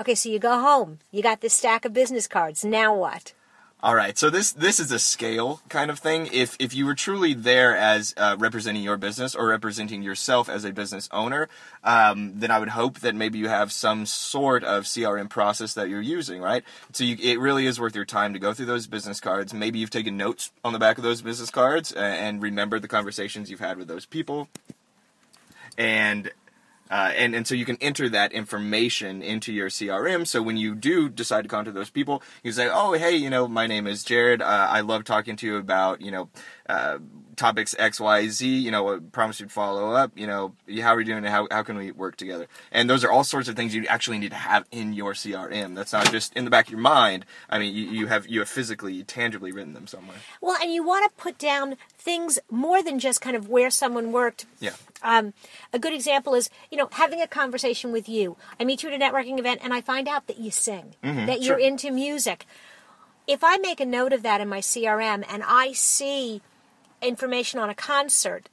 Okay 0.00 0.14
so 0.14 0.28
you 0.28 0.38
go 0.38 0.60
home. 0.60 0.98
You 1.10 1.22
got 1.22 1.40
this 1.40 1.54
stack 1.54 1.84
of 1.84 1.92
business 1.92 2.28
cards. 2.28 2.64
Now 2.64 2.94
what 2.94 3.32
all 3.80 3.94
right, 3.94 4.18
so 4.18 4.28
this 4.28 4.50
this 4.50 4.80
is 4.80 4.90
a 4.90 4.98
scale 4.98 5.60
kind 5.68 5.88
of 5.88 6.00
thing. 6.00 6.28
If 6.32 6.56
if 6.58 6.74
you 6.74 6.84
were 6.84 6.96
truly 6.96 7.32
there 7.32 7.76
as 7.76 8.12
uh, 8.16 8.34
representing 8.36 8.82
your 8.82 8.96
business 8.96 9.36
or 9.36 9.46
representing 9.46 10.02
yourself 10.02 10.48
as 10.48 10.64
a 10.64 10.72
business 10.72 11.08
owner, 11.12 11.48
um, 11.84 12.40
then 12.40 12.50
I 12.50 12.58
would 12.58 12.70
hope 12.70 12.98
that 13.00 13.14
maybe 13.14 13.38
you 13.38 13.46
have 13.46 13.70
some 13.70 14.04
sort 14.04 14.64
of 14.64 14.82
CRM 14.82 15.30
process 15.30 15.74
that 15.74 15.88
you're 15.88 16.00
using, 16.00 16.42
right? 16.42 16.64
So 16.92 17.04
you, 17.04 17.16
it 17.22 17.38
really 17.38 17.66
is 17.66 17.78
worth 17.78 17.94
your 17.94 18.04
time 18.04 18.32
to 18.32 18.40
go 18.40 18.52
through 18.52 18.66
those 18.66 18.88
business 18.88 19.20
cards. 19.20 19.54
Maybe 19.54 19.78
you've 19.78 19.90
taken 19.90 20.16
notes 20.16 20.50
on 20.64 20.72
the 20.72 20.80
back 20.80 20.98
of 20.98 21.04
those 21.04 21.22
business 21.22 21.50
cards 21.50 21.92
and, 21.92 22.42
remembered 22.42 22.82
the 22.82 22.88
conversations 22.88 23.48
you've 23.48 23.60
had 23.60 23.78
with 23.78 23.86
those 23.86 24.06
people, 24.06 24.48
and 25.76 26.30
uh, 26.90 27.12
and, 27.14 27.34
and 27.34 27.46
so 27.46 27.54
you 27.54 27.64
can 27.64 27.78
enter 27.80 28.08
that 28.08 28.32
information 28.32 29.22
into 29.22 29.52
your 29.52 29.68
CRM. 29.68 30.26
So 30.26 30.42
when 30.42 30.56
you 30.56 30.74
do 30.74 31.08
decide 31.08 31.42
to 31.42 31.48
contact 31.48 31.74
those 31.74 31.90
people, 31.90 32.22
you 32.42 32.52
say, 32.52 32.68
oh, 32.72 32.92
hey, 32.92 33.16
you 33.16 33.30
know, 33.30 33.48
my 33.48 33.66
name 33.66 33.86
is 33.86 34.04
Jarred. 34.04 34.42
Uh, 34.42 34.66
I 34.70 34.80
love 34.80 35.04
talking 35.04 35.36
to 35.36 35.46
you 35.46 35.56
about, 35.56 36.00
you 36.00 36.10
know, 36.10 36.28
uh, 36.68 36.98
topics 37.38 37.74
X, 37.78 38.00
Y, 38.00 38.28
Z. 38.28 38.46
You 38.46 38.70
know, 38.70 39.00
promise 39.12 39.40
you'd 39.40 39.50
follow 39.50 39.92
up. 39.92 40.12
You 40.14 40.26
know, 40.26 40.52
how 40.80 40.94
are 40.94 41.00
you 41.00 41.06
doing? 41.06 41.24
How 41.24 41.48
how 41.50 41.62
can 41.62 41.76
we 41.76 41.92
work 41.92 42.16
together? 42.16 42.46
And 42.70 42.90
those 42.90 43.04
are 43.04 43.10
all 43.10 43.24
sorts 43.24 43.48
of 43.48 43.56
things 43.56 43.74
you 43.74 43.86
actually 43.86 44.18
need 44.18 44.30
to 44.30 44.36
have 44.36 44.64
in 44.70 44.92
your 44.92 45.14
CRM. 45.14 45.74
That's 45.74 45.92
not 45.92 46.10
just 46.10 46.34
in 46.36 46.44
the 46.44 46.50
back 46.50 46.66
of 46.66 46.72
your 46.72 46.80
mind. 46.80 47.24
I 47.48 47.58
mean, 47.58 47.74
you, 47.74 47.84
you 47.84 48.06
have 48.08 48.26
you 48.26 48.40
have 48.40 48.48
physically, 48.48 49.02
tangibly 49.04 49.52
written 49.52 49.72
them 49.72 49.86
somewhere. 49.86 50.18
Well, 50.40 50.58
and 50.60 50.72
you 50.72 50.84
want 50.84 51.10
to 51.10 51.22
put 51.22 51.38
down 51.38 51.76
things 51.96 52.38
more 52.50 52.82
than 52.82 52.98
just 52.98 53.20
kind 53.20 53.36
of 53.36 53.48
where 53.48 53.70
someone 53.70 54.12
worked. 54.12 54.46
Yeah. 54.60 54.72
Um, 55.02 55.32
a 55.72 55.78
good 55.78 55.92
example 55.92 56.34
is, 56.34 56.50
you 56.70 56.76
know, 56.76 56.88
having 56.92 57.20
a 57.20 57.26
conversation 57.26 57.92
with 57.92 58.08
you. 58.08 58.36
I 58.58 58.64
meet 58.64 58.82
you 58.82 58.90
at 58.90 59.00
a 59.00 59.04
networking 59.04 59.38
event, 59.38 59.60
and 59.62 59.72
I 59.72 59.80
find 59.80 60.08
out 60.08 60.26
that 60.26 60.38
you 60.38 60.50
sing, 60.50 60.94
mm-hmm, 61.02 61.26
that 61.26 61.42
sure. 61.42 61.58
you're 61.58 61.68
into 61.68 61.90
music. 61.90 62.46
If 63.26 63.44
I 63.44 63.58
make 63.58 63.78
a 63.78 63.86
note 63.86 64.12
of 64.12 64.22
that 64.22 64.40
in 64.40 64.48
my 64.48 64.60
CRM 64.60 65.22
and 65.28 65.42
I 65.46 65.72
see 65.72 66.40
information 67.02 67.60
on 67.60 67.70
a 67.70 67.74
concert, 67.74 68.48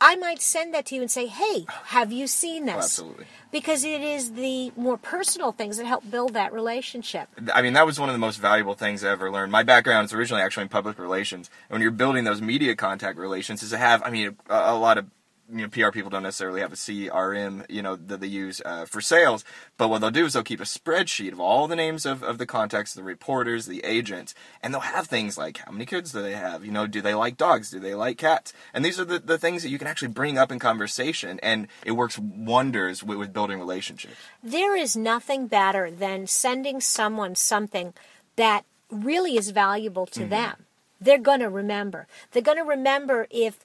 I 0.00 0.14
might 0.14 0.40
send 0.40 0.72
that 0.74 0.86
to 0.86 0.94
you 0.94 1.00
and 1.00 1.10
say, 1.10 1.26
"Hey, 1.26 1.66
have 1.86 2.12
you 2.12 2.28
seen 2.28 2.66
this?" 2.66 2.74
Oh, 2.74 2.78
absolutely. 2.78 3.26
Because 3.50 3.82
it 3.82 4.00
is 4.00 4.34
the 4.34 4.72
more 4.76 4.96
personal 4.96 5.50
things 5.50 5.76
that 5.78 5.86
help 5.86 6.08
build 6.08 6.34
that 6.34 6.52
relationship. 6.52 7.28
I 7.52 7.62
mean, 7.62 7.72
that 7.72 7.84
was 7.84 7.98
one 7.98 8.08
of 8.08 8.14
the 8.14 8.20
most 8.20 8.36
valuable 8.36 8.74
things 8.74 9.02
I 9.02 9.10
ever 9.10 9.30
learned. 9.30 9.50
My 9.50 9.64
background 9.64 10.04
is 10.04 10.12
originally 10.12 10.42
actually 10.42 10.64
in 10.64 10.68
public 10.68 10.98
relations. 10.98 11.50
And 11.68 11.74
when 11.74 11.82
you're 11.82 11.90
building 11.90 12.24
those 12.24 12.40
media 12.40 12.76
contact 12.76 13.18
relations, 13.18 13.62
is 13.62 13.70
to 13.70 13.78
have, 13.78 14.02
I 14.04 14.10
mean, 14.10 14.36
a, 14.48 14.54
a 14.54 14.78
lot 14.78 14.98
of 14.98 15.06
you 15.50 15.62
know, 15.62 15.68
PR 15.68 15.90
people 15.90 16.10
don't 16.10 16.22
necessarily 16.22 16.60
have 16.60 16.72
a 16.72 16.76
CRM, 16.76 17.64
you 17.70 17.82
know, 17.82 17.96
that 17.96 18.20
they 18.20 18.26
use 18.26 18.60
uh, 18.64 18.84
for 18.84 19.00
sales. 19.00 19.44
But 19.76 19.88
what 19.88 20.00
they'll 20.00 20.10
do 20.10 20.26
is 20.26 20.34
they'll 20.34 20.42
keep 20.42 20.60
a 20.60 20.64
spreadsheet 20.64 21.32
of 21.32 21.40
all 21.40 21.66
the 21.66 21.76
names 21.76 22.04
of, 22.04 22.22
of 22.22 22.38
the 22.38 22.46
contacts, 22.46 22.94
the 22.94 23.02
reporters, 23.02 23.66
the 23.66 23.84
agents, 23.84 24.34
and 24.62 24.72
they'll 24.72 24.80
have 24.80 25.06
things 25.06 25.38
like 25.38 25.58
how 25.58 25.72
many 25.72 25.86
kids 25.86 26.12
do 26.12 26.22
they 26.22 26.34
have? 26.34 26.64
You 26.64 26.72
know, 26.72 26.86
do 26.86 27.00
they 27.00 27.14
like 27.14 27.36
dogs? 27.36 27.70
Do 27.70 27.80
they 27.80 27.94
like 27.94 28.18
cats? 28.18 28.52
And 28.74 28.84
these 28.84 29.00
are 29.00 29.04
the, 29.04 29.18
the 29.18 29.38
things 29.38 29.62
that 29.62 29.70
you 29.70 29.78
can 29.78 29.86
actually 29.86 30.08
bring 30.08 30.36
up 30.38 30.52
in 30.52 30.58
conversation, 30.58 31.40
and 31.42 31.68
it 31.84 31.92
works 31.92 32.18
wonders 32.18 33.02
with, 33.02 33.18
with 33.18 33.32
building 33.32 33.58
relationships. 33.58 34.16
There 34.42 34.76
is 34.76 34.96
nothing 34.96 35.46
better 35.46 35.90
than 35.90 36.26
sending 36.26 36.80
someone 36.80 37.34
something 37.34 37.94
that 38.36 38.64
really 38.90 39.36
is 39.36 39.50
valuable 39.50 40.06
to 40.06 40.20
mm-hmm. 40.20 40.30
them. 40.30 40.64
They're 41.00 41.18
going 41.18 41.40
to 41.40 41.48
remember. 41.48 42.06
They're 42.32 42.42
going 42.42 42.58
to 42.58 42.64
remember 42.64 43.26
if 43.30 43.64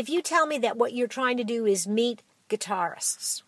if 0.00 0.08
you 0.08 0.22
tell 0.22 0.46
me 0.46 0.56
that 0.56 0.78
what 0.78 0.94
you're 0.94 1.06
trying 1.06 1.36
to 1.36 1.44
do 1.44 1.66
is 1.66 1.86
meet 1.86 2.22
guitarists, 2.48 3.42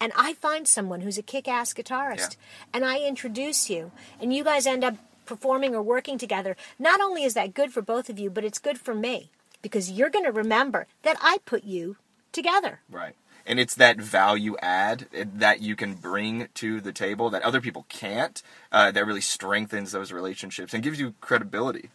and 0.00 0.12
I 0.16 0.34
find 0.34 0.68
someone 0.68 1.00
who's 1.00 1.18
a 1.18 1.22
kick 1.22 1.48
ass 1.48 1.74
guitarist, 1.74 2.36
yeah. 2.36 2.68
and 2.74 2.84
I 2.84 3.00
introduce 3.00 3.68
you, 3.68 3.90
and 4.20 4.32
you 4.32 4.44
guys 4.44 4.68
end 4.68 4.84
up 4.84 4.94
performing 5.24 5.74
or 5.74 5.82
working 5.82 6.16
together, 6.16 6.56
not 6.78 7.00
only 7.00 7.24
is 7.24 7.34
that 7.34 7.54
good 7.54 7.72
for 7.72 7.82
both 7.82 8.08
of 8.08 8.20
you, 8.20 8.30
but 8.30 8.44
it's 8.44 8.60
good 8.60 8.78
for 8.78 8.94
me 8.94 9.30
because 9.62 9.90
you're 9.90 10.08
going 10.08 10.24
to 10.24 10.30
remember 10.30 10.86
that 11.02 11.16
I 11.20 11.38
put 11.44 11.64
you 11.64 11.96
together. 12.30 12.78
Right. 12.88 13.16
And 13.44 13.58
it's 13.58 13.74
that 13.74 14.00
value 14.00 14.56
add 14.62 15.08
that 15.12 15.60
you 15.60 15.74
can 15.74 15.94
bring 15.94 16.48
to 16.54 16.80
the 16.80 16.92
table 16.92 17.30
that 17.30 17.42
other 17.42 17.60
people 17.60 17.84
can't, 17.88 18.40
uh, 18.70 18.92
that 18.92 19.06
really 19.06 19.20
strengthens 19.20 19.90
those 19.90 20.12
relationships 20.12 20.72
and 20.72 20.84
gives 20.84 21.00
you 21.00 21.14
credibility. 21.20 21.90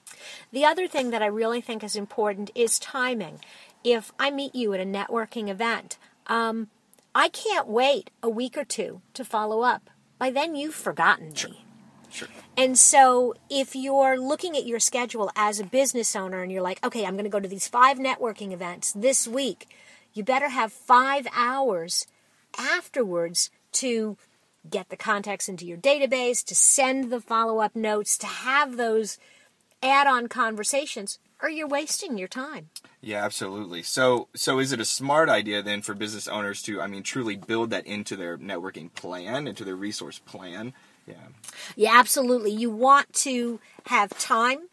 The 0.52 0.66
other 0.66 0.88
thing 0.88 1.12
that 1.12 1.22
I 1.22 1.28
really 1.28 1.62
think 1.62 1.82
is 1.82 1.96
important 1.96 2.52
is 2.56 2.78
timing 2.78 3.40
if 3.84 4.12
I 4.20 4.32
meet 4.32 4.56
you 4.56 4.74
at 4.74 4.80
a 4.80 4.86
networking 4.86 5.50
event, 5.50 5.98
um, 6.28 6.68
I 7.14 7.30
can't 7.30 7.68
wait 7.68 8.10
a 8.24 8.30
week 8.30 8.58
or 8.58 8.64
two 8.64 9.02
to 9.14 9.26
follow 9.26 9.62
up. 9.62 9.90
By 10.18 10.32
then, 10.32 10.56
you've 10.56 10.76
forgotten 10.76 11.34
sure. 11.34 11.50
me. 11.50 11.66
Sure. 12.10 12.28
And 12.58 12.78
so, 12.78 13.34
if 13.50 13.76
you're 13.76 14.20
looking 14.20 14.56
at 14.58 14.66
your 14.66 14.80
schedule 14.80 15.32
as 15.36 15.60
a 15.60 15.66
business 15.66 16.16
owner 16.16 16.42
and 16.42 16.52
you're 16.52 16.62
like, 16.62 16.86
okay, 16.86 17.06
I'm 17.06 17.14
going 17.14 17.24
to 17.24 17.30
go 17.30 17.40
to 17.40 17.48
these 17.48 17.68
five 17.68 17.98
networking 17.98 18.52
events 18.52 18.92
this 18.92 19.28
week, 19.28 19.68
you 20.14 20.24
better 20.24 20.50
have 20.50 20.74
five 20.74 21.26
hours 21.34 22.08
afterwards 22.58 23.50
to 23.74 24.18
get 24.70 24.90
the 24.90 24.98
contacts 24.98 25.50
into 25.50 25.66
your 25.66 25.78
database, 25.78 26.44
to 26.46 26.56
send 26.56 27.12
the 27.12 27.22
follow 27.22 27.60
up 27.60 27.76
notes, 27.76 28.18
to 28.20 28.28
have 28.28 28.78
those 28.78 29.18
add 29.82 30.06
on 30.06 30.28
conversations 30.28 31.18
or 31.42 31.50
you're 31.50 31.68
wasting 31.68 32.18
your 32.18 32.28
time. 32.28 32.70
Yeah, 33.02 33.24
absolutely. 33.26 33.84
So, 33.84 34.28
so 34.36 34.60
is 34.60 34.72
it 34.72 34.80
a 34.80 34.86
smart 34.86 35.30
idea 35.30 35.62
then 35.62 35.82
for 35.82 35.94
business 35.94 36.28
owners 36.28 36.62
to, 36.64 36.82
I 36.82 36.88
mean, 36.88 37.04
truly 37.04 37.36
build 37.36 37.72
that 37.72 37.86
into 37.88 38.16
their 38.16 38.38
networking 38.38 38.94
plan, 38.94 39.48
into 39.48 39.64
their 39.64 39.76
resource 39.76 40.20
plan? 40.20 40.74
Yeah. 41.08 41.16
Yeah, 41.76 41.92
absolutely. 41.94 42.52
You 42.52 42.70
want 42.70 43.12
to 43.14 43.60
have 43.88 44.18
time 44.18 44.70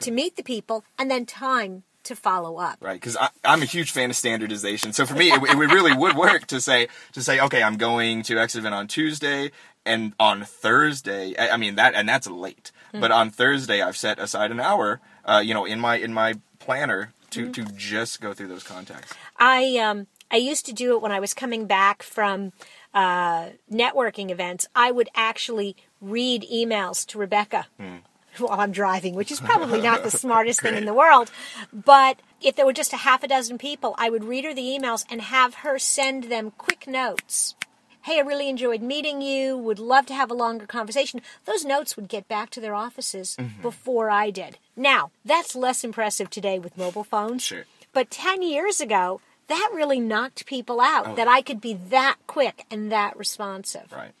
to 0.00 0.10
meet 0.10 0.36
the 0.36 0.42
people 0.42 0.84
and 0.98 1.10
then 1.10 1.24
time 1.24 1.84
to 2.04 2.16
follow 2.16 2.56
up. 2.56 2.78
Right, 2.80 2.94
because 2.94 3.16
I'm 3.44 3.62
a 3.62 3.66
huge 3.66 3.92
fan 3.92 4.10
of 4.10 4.16
standardization. 4.16 4.92
So 4.92 5.06
for 5.06 5.14
me, 5.14 5.30
it, 5.30 5.42
it 5.42 5.56
really 5.56 5.94
would 5.94 6.16
work 6.16 6.46
to 6.46 6.60
say 6.60 6.88
to 7.12 7.22
say, 7.22 7.38
okay, 7.40 7.62
I'm 7.62 7.76
going 7.76 8.22
to 8.24 8.38
X 8.38 8.56
event 8.56 8.74
on 8.74 8.88
Tuesday, 8.88 9.50
and 9.84 10.14
on 10.18 10.44
Thursday, 10.44 11.36
I, 11.36 11.50
I 11.50 11.56
mean 11.56 11.74
that, 11.76 11.94
and 11.94 12.08
that's 12.08 12.26
late. 12.26 12.72
Mm-hmm. 12.88 13.00
But 13.00 13.12
on 13.12 13.30
Thursday, 13.30 13.82
I've 13.82 13.96
set 13.96 14.18
aside 14.18 14.50
an 14.50 14.60
hour, 14.60 15.00
uh, 15.28 15.40
you 15.40 15.54
know, 15.54 15.64
in 15.64 15.78
my 15.78 15.96
in 15.96 16.12
my 16.12 16.34
planner 16.58 17.12
to 17.30 17.42
mm-hmm. 17.42 17.52
to 17.52 17.72
just 17.72 18.20
go 18.20 18.32
through 18.32 18.48
those 18.48 18.62
contacts. 18.62 19.12
I 19.36 19.76
um 19.76 20.06
I 20.30 20.36
used 20.36 20.66
to 20.66 20.72
do 20.72 20.94
it 20.94 21.02
when 21.02 21.12
I 21.12 21.20
was 21.20 21.34
coming 21.34 21.66
back 21.66 22.02
from 22.02 22.52
uh, 22.92 23.50
networking 23.72 24.30
events. 24.30 24.66
I 24.74 24.90
would 24.90 25.08
actually 25.14 25.76
read 26.00 26.46
emails 26.52 27.06
to 27.08 27.18
Rebecca. 27.18 27.66
Mm 27.80 28.00
while 28.40 28.60
I'm 28.60 28.70
driving, 28.70 29.14
which 29.14 29.32
is 29.32 29.40
probably 29.40 29.80
not 29.80 30.04
the 30.04 30.10
smartest 30.24 30.60
thing 30.60 30.76
in 30.76 30.84
the 30.84 30.94
world. 30.94 31.30
But 31.72 32.20
if 32.40 32.54
there 32.54 32.66
were 32.66 32.72
just 32.72 32.92
a 32.92 32.98
half 32.98 33.22
a 33.24 33.28
dozen 33.28 33.58
people, 33.58 33.94
I 33.98 34.10
would 34.10 34.24
read 34.24 34.44
her 34.44 34.54
the 34.54 34.62
emails 34.62 35.04
and 35.10 35.20
have 35.20 35.56
her 35.56 35.78
send 35.78 36.24
them 36.24 36.52
quick 36.56 36.86
notes. 36.86 37.56
Hey, 38.02 38.18
I 38.18 38.22
really 38.22 38.48
enjoyed 38.48 38.82
meeting 38.82 39.20
you. 39.20 39.56
Would 39.56 39.78
love 39.78 40.06
to 40.06 40.14
have 40.14 40.30
a 40.30 40.34
longer 40.34 40.66
conversation. 40.66 41.20
Those 41.44 41.64
notes 41.64 41.96
would 41.96 42.08
get 42.08 42.28
back 42.28 42.50
to 42.50 42.60
their 42.60 42.74
offices 42.74 43.36
mm-hmm. 43.38 43.60
before 43.62 44.10
I 44.10 44.30
did. 44.30 44.58
Now, 44.76 45.10
that's 45.24 45.54
less 45.54 45.84
impressive 45.84 46.30
today 46.30 46.58
with 46.58 46.78
mobile 46.78 47.04
phones. 47.04 47.42
Sure. 47.42 47.64
But 47.92 48.10
10 48.10 48.42
years 48.42 48.80
ago, 48.80 49.20
that 49.48 49.70
really 49.74 50.00
knocked 50.00 50.46
people 50.46 50.80
out 50.80 51.08
oh. 51.08 51.14
that 51.16 51.28
I 51.28 51.42
could 51.42 51.60
be 51.60 51.74
that 51.74 52.16
quick 52.26 52.64
and 52.70 52.92
that 52.92 53.16
responsive. 53.16 53.92
Right. 53.92 54.12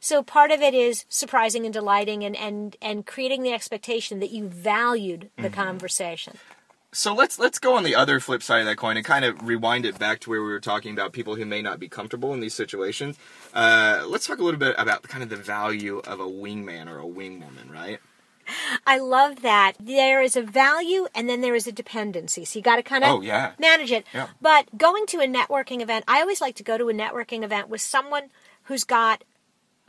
So 0.00 0.22
part 0.22 0.50
of 0.50 0.60
it 0.60 0.74
is 0.74 1.06
surprising 1.08 1.64
and 1.64 1.72
delighting 1.72 2.24
and, 2.24 2.36
and, 2.36 2.76
and 2.82 3.06
creating 3.06 3.42
the 3.42 3.54
expectation 3.54 4.20
that 4.20 4.30
you 4.30 4.48
valued 4.48 5.30
the 5.36 5.44
mm-hmm. 5.44 5.54
conversation. 5.54 6.36
So 6.94 7.12
let's 7.12 7.40
let's 7.40 7.58
go 7.58 7.74
on 7.74 7.82
the 7.82 7.96
other 7.96 8.20
flip 8.20 8.42
side 8.42 8.60
of 8.60 8.66
that 8.66 8.76
coin 8.76 8.96
and 8.96 9.04
kind 9.04 9.24
of 9.24 9.46
rewind 9.46 9.84
it 9.84 9.98
back 9.98 10.20
to 10.20 10.30
where 10.30 10.42
we 10.42 10.48
were 10.48 10.60
talking 10.60 10.92
about 10.92 11.12
people 11.12 11.34
who 11.34 11.44
may 11.44 11.60
not 11.60 11.80
be 11.80 11.88
comfortable 11.88 12.32
in 12.32 12.40
these 12.40 12.54
situations. 12.54 13.18
Uh, 13.52 14.04
let's 14.06 14.26
talk 14.26 14.38
a 14.38 14.44
little 14.44 14.60
bit 14.60 14.76
about 14.78 15.02
kind 15.02 15.24
of 15.24 15.28
the 15.28 15.36
value 15.36 15.98
of 15.98 16.20
a 16.20 16.26
wingman 16.26 16.88
or 16.88 17.00
a 17.00 17.04
wingwoman, 17.04 17.72
right? 17.72 17.98
I 18.86 18.98
love 18.98 19.42
that. 19.42 19.72
There 19.80 20.22
is 20.22 20.36
a 20.36 20.42
value 20.42 21.08
and 21.14 21.28
then 21.28 21.40
there 21.40 21.54
is 21.54 21.66
a 21.66 21.72
dependency. 21.72 22.44
So 22.44 22.58
you 22.58 22.62
got 22.62 22.76
to 22.76 22.82
kind 22.82 23.02
of 23.02 23.10
oh, 23.10 23.20
yeah. 23.22 23.52
manage 23.58 23.90
it. 23.90 24.06
Yeah. 24.14 24.28
But 24.40 24.76
going 24.76 25.06
to 25.06 25.18
a 25.18 25.26
networking 25.26 25.80
event, 25.80 26.04
I 26.06 26.20
always 26.20 26.40
like 26.40 26.54
to 26.56 26.62
go 26.62 26.78
to 26.78 26.90
a 26.90 26.94
networking 26.94 27.42
event 27.42 27.68
with 27.68 27.80
someone 27.80 28.24
who's 28.64 28.84
got 28.84 29.24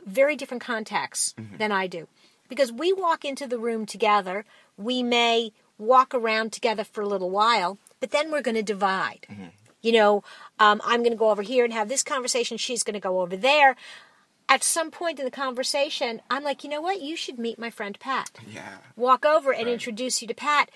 very 0.04 0.36
different 0.36 0.62
contacts 0.62 1.34
mm-hmm. 1.38 1.58
than 1.58 1.70
I 1.70 1.86
do. 1.86 2.08
Because 2.48 2.72
we 2.72 2.92
walk 2.92 3.24
into 3.24 3.46
the 3.46 3.58
room 3.58 3.86
together, 3.86 4.44
we 4.76 5.02
may 5.02 5.52
walk 5.78 6.14
around 6.14 6.52
together 6.52 6.84
for 6.84 7.00
a 7.02 7.08
little 7.08 7.30
while, 7.30 7.78
but 8.00 8.10
then 8.10 8.30
we're 8.30 8.42
going 8.42 8.56
to 8.56 8.62
divide. 8.62 9.26
Mm-hmm. 9.30 9.46
You 9.82 9.92
know, 9.92 10.24
um, 10.58 10.80
I'm 10.84 11.00
going 11.00 11.12
to 11.12 11.18
go 11.18 11.30
over 11.30 11.42
here 11.42 11.64
and 11.64 11.72
have 11.72 11.88
this 11.88 12.02
conversation, 12.02 12.56
she's 12.56 12.82
going 12.82 12.94
to 12.94 13.00
go 13.00 13.20
over 13.20 13.36
there. 13.36 13.76
At 14.48 14.62
some 14.62 14.90
point 14.90 15.18
in 15.18 15.24
the 15.24 15.30
conversation, 15.30 16.22
I'm 16.30 16.44
like, 16.44 16.62
you 16.62 16.70
know 16.70 16.80
what? 16.80 17.02
You 17.02 17.16
should 17.16 17.38
meet 17.38 17.58
my 17.58 17.70
friend 17.70 17.98
Pat. 17.98 18.30
Yeah. 18.48 18.78
Walk 18.94 19.24
over 19.24 19.52
and 19.52 19.66
right. 19.66 19.72
introduce 19.72 20.22
you 20.22 20.28
to 20.28 20.34
Pat. 20.34 20.70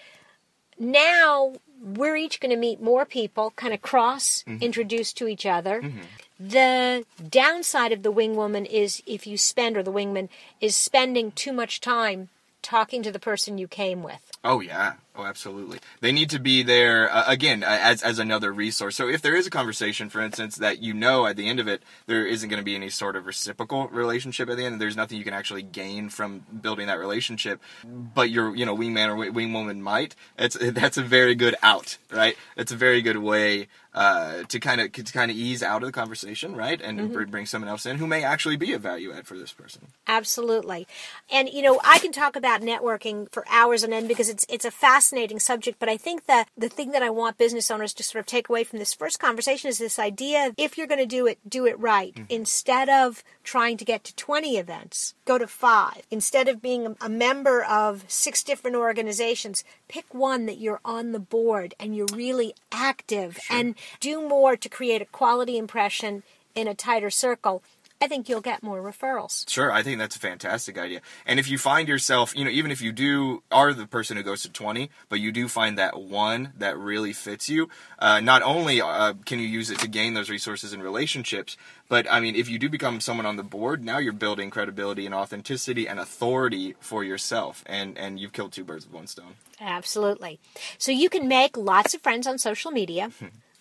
Now 0.79 1.55
we're 1.81 2.17
each 2.17 2.41
going 2.41 2.51
to 2.51 2.57
meet 2.57 2.81
more 2.81 3.05
people, 3.05 3.53
kind 3.57 3.73
of 3.73 3.81
cross 3.81 4.45
mm-hmm. 4.47 4.63
introduced 4.63 5.17
to 5.19 5.29
each 5.29 5.47
other. 5.47 5.83
Mm-hmm. 5.83 6.01
The 6.41 7.05
downside 7.29 7.93
of 7.93 8.03
the 8.03 8.13
wingwoman 8.13 8.67
is 8.67 9.03
if 9.07 9.27
you 9.27 9.37
spend, 9.37 9.77
or 9.77 9.83
the 9.83 9.93
wingman, 9.93 10.29
is 10.61 10.77
spending 10.77 11.33
too 11.33 11.53
much 11.53 11.81
time 11.81 12.29
talking 12.63 13.03
to 13.03 13.13
the 13.13 13.19
person 13.19 13.59
you 13.59 13.69
came 13.69 14.03
with. 14.03 14.31
Oh, 14.45 14.61
yeah. 14.61 14.95
Oh, 15.17 15.25
absolutely. 15.25 15.81
They 16.01 16.13
need 16.13 16.31
to 16.31 16.39
be 16.39 16.63
there 16.63 17.13
uh, 17.13 17.25
again 17.27 17.65
as 17.65 18.03
as 18.03 18.19
another 18.21 18.53
resource. 18.53 18.95
So 18.95 19.09
if 19.09 19.23
there 19.23 19.35
is 19.35 19.47
a 19.47 19.51
conversation, 19.51 20.09
for 20.09 20.21
instance, 20.21 20.57
that 20.57 20.81
you 20.81 20.95
know 20.95 21.27
at 21.27 21.37
the 21.37 21.49
end 21.49 21.59
of 21.59 21.67
it 21.67 21.83
there 22.07 22.25
isn't 22.25 22.49
going 22.49 22.61
to 22.61 22.65
be 22.65 22.77
any 22.77 22.91
sort 22.91 23.17
of 23.17 23.27
reciprocal 23.27 23.89
relationship 23.89 24.49
at 24.49 24.57
the 24.57 24.65
end, 24.65 24.81
there's 24.81 24.97
nothing 24.97 25.19
you 25.19 25.25
can 25.25 25.35
actually 25.35 25.63
gain 25.63 26.11
from 26.11 26.45
building 26.63 26.87
that 26.87 26.99
relationship, 26.99 27.61
but 27.85 28.31
your 28.31 28.55
you 28.55 28.65
know 28.65 28.77
wingman 28.77 29.09
or 29.09 29.33
wingwoman 29.33 29.81
might. 29.81 30.15
It's 30.39 30.57
that's 30.61 30.97
a 30.97 31.03
very 31.03 31.35
good 31.35 31.57
out, 31.63 31.99
right? 32.11 32.37
It's 32.57 32.71
a 32.71 32.77
very 32.77 33.03
good 33.03 33.19
way 33.19 33.67
uh, 33.93 34.45
to 34.45 34.61
kind 34.61 34.81
of 34.81 34.93
to 34.93 35.03
kind 35.03 35.31
of 35.31 35.37
ease 35.37 35.63
out 35.63 35.83
of 35.83 35.89
the 35.89 35.93
conversation, 35.93 36.55
right, 36.55 36.81
and 36.81 37.01
mm-hmm. 37.01 37.31
bring 37.31 37.47
someone 37.47 37.69
else 37.69 37.87
in 37.87 37.99
who 37.99 38.07
may 38.07 38.23
actually 38.23 38.57
be 38.57 38.73
a 38.73 38.79
value 38.79 39.13
add 39.13 39.27
for 39.27 39.37
this 39.37 39.53
person. 39.53 39.89
Absolutely, 40.07 40.87
and 41.31 41.49
you 41.49 41.63
know 41.63 41.81
I 41.85 41.99
can 41.99 42.13
talk 42.13 42.37
about 42.37 42.61
networking 42.61 43.31
for 43.33 43.45
hours 43.51 43.83
on 43.83 43.93
end 43.93 44.07
because 44.07 44.29
it's 44.29 44.47
it's 44.49 44.65
a 44.65 44.71
fascinating 45.01 45.41
subject. 45.41 45.79
But 45.79 45.89
I 45.89 45.97
think 45.97 46.27
that 46.27 46.47
the 46.59 46.69
thing 46.69 46.91
that 46.91 47.03
I 47.03 47.09
want 47.09 47.39
business 47.39 47.71
owners 47.71 47.95
to 47.95 48.03
sort 48.03 48.21
of 48.21 48.27
take 48.27 48.51
away 48.51 48.65
from 48.65 48.79
this 48.79 48.93
first 48.93 49.19
conversation 49.19 49.71
is 49.71 49.79
this 49.79 49.99
idea: 49.99 50.53
if 50.59 50.77
you're 50.77 50.87
going 50.87 51.01
to 51.01 51.07
do 51.07 51.27
it, 51.27 51.39
do 51.49 51.67
it 51.67 51.79
right. 51.79 52.15
Mm-hmm. 52.15 52.25
Instead 52.29 52.91
of 52.91 53.25
trying 53.43 53.79
to 53.79 53.85
get 53.87 54.05
to 54.05 54.15
20 54.15 54.59
events, 54.59 55.15
go 55.25 55.39
to 55.39 55.47
five. 55.47 56.03
Instead 56.11 56.49
of 56.49 56.61
being 56.61 56.97
a 57.01 57.09
member 57.09 57.65
of 57.65 58.05
six 58.09 58.43
different 58.43 58.77
organizations, 58.77 59.65
pick 59.89 60.13
one 60.13 60.45
that 60.45 60.59
you're 60.59 60.81
on 60.85 61.13
the 61.13 61.19
board 61.19 61.75
and 61.81 61.97
you're 61.97 62.15
really 62.15 62.55
active 62.71 63.39
sure. 63.43 63.57
and 63.57 63.75
do 64.01 64.29
more 64.29 64.55
to 64.55 64.69
create 64.69 65.01
a 65.01 65.07
quality 65.07 65.57
impression 65.57 66.23
in 66.55 66.69
a 66.69 66.75
tighter 66.75 67.11
circle 67.11 67.63
I 68.03 68.09
think 68.09 68.29
you'll 68.29 68.41
get 68.41 68.63
more 68.63 68.81
referrals. 68.81 69.49
Sure, 69.49 69.71
I 69.71 69.83
think 69.83 69.99
that's 69.99 70.17
a 70.17 70.21
fantastic 70.21 70.79
idea. 70.79 71.03
And 71.27 71.39
if 71.39 71.51
you 71.51 71.59
find 71.59 71.87
yourself, 71.87 72.35
you 72.35 72.45
know, 72.45 72.51
even 72.51 72.71
if 72.71 72.81
you 72.81 72.93
do 72.93 73.43
are 73.51 73.75
the 73.75 73.87
person 73.87 74.17
who 74.17 74.23
goes 74.23 74.43
to 74.43 74.51
20, 74.51 74.91
but 75.11 75.21
you 75.21 75.31
do 75.31 75.49
find 75.49 75.77
that 75.77 76.01
one 76.01 76.55
that 76.57 76.79
really 76.79 77.13
fits 77.13 77.51
you, 77.51 77.69
uh, 77.99 78.21
not 78.21 78.43
only 78.43 78.81
uh, 78.81 79.13
can 79.27 79.39
you 79.39 79.47
use 79.47 79.71
it 79.71 79.79
to 79.81 79.89
gain 79.89 80.15
those 80.15 80.31
resources 80.31 80.73
and 80.73 80.83
relationships, 80.83 81.59
but 81.91 82.11
I 82.11 82.21
mean, 82.21 82.37
if 82.37 82.49
you 82.49 82.59
do 82.59 82.71
become 82.71 83.01
someone 83.01 83.27
on 83.27 83.37
the 83.37 83.43
board, 83.43 83.85
now 83.85 83.99
you're 83.99 84.15
building 84.15 84.49
credibility 84.49 85.05
and 85.05 85.15
authenticity 85.15 85.87
and 85.87 86.01
authority 86.01 86.77
for 86.81 87.05
yourself, 87.05 87.63
and 87.67 87.99
and 87.99 88.19
you've 88.19 88.33
killed 88.33 88.53
two 88.53 88.65
birds 88.65 88.87
with 88.87 88.95
one 88.95 89.09
stone. 89.09 89.35
Absolutely. 89.61 90.41
So 90.79 90.91
you 90.91 91.11
can 91.11 91.29
make 91.29 91.55
lots 91.57 91.93
of 91.93 92.01
friends 92.01 92.27
on 92.27 92.39
social 92.39 92.71
media. 92.71 93.11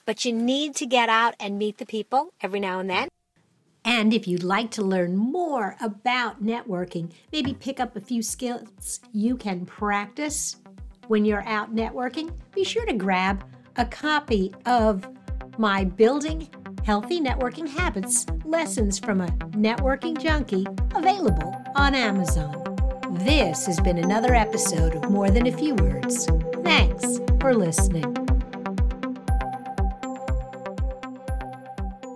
but 0.05 0.25
you 0.25 0.33
need 0.33 0.75
to 0.75 0.87
get 0.87 1.07
out 1.07 1.35
and 1.39 1.59
meet 1.59 1.77
the 1.77 1.85
people 1.85 2.33
every 2.41 2.59
now 2.59 2.79
and 2.79 2.89
then. 2.89 3.09
And 3.85 4.13
if 4.13 4.27
you'd 4.27 4.43
like 4.43 4.71
to 4.71 4.81
learn 4.81 5.15
more 5.15 5.75
about 5.81 6.43
networking, 6.43 7.11
maybe 7.31 7.53
pick 7.53 7.79
up 7.79 7.95
a 7.95 8.01
few 8.01 8.21
skills 8.21 8.99
you 9.13 9.35
can 9.37 9.65
practice 9.65 10.57
when 11.07 11.25
you're 11.25 11.47
out 11.47 11.73
networking, 11.73 12.31
be 12.53 12.63
sure 12.63 12.85
to 12.85 12.93
grab 12.93 13.43
a 13.77 13.85
copy 13.85 14.53
of 14.65 15.07
my 15.57 15.83
Building 15.83 16.47
Healthy 16.83 17.19
Networking 17.19 17.67
Habits 17.67 18.25
Lessons 18.45 18.99
from 18.99 19.21
a 19.21 19.27
Networking 19.51 20.17
Junkie 20.17 20.67
available 20.95 21.55
on 21.75 21.95
Amazon. 21.95 22.63
This 23.11 23.65
has 23.65 23.79
been 23.79 23.97
another 23.97 24.35
episode 24.35 24.95
of 24.95 25.09
More 25.09 25.31
Than 25.31 25.47
a 25.47 25.51
Few 25.51 25.73
Words. 25.75 26.27
Thanks 26.63 27.19
for 27.39 27.55
listening. 27.55 28.28